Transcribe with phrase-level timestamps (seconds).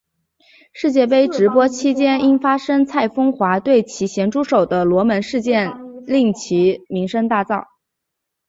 [0.73, 5.73] 世界杯直播期间因发生蔡枫华对其咸猪手的罗生门事件
[6.07, 6.77] 令其
[7.07, 7.65] 声名大噪。